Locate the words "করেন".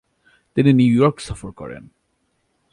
1.51-1.83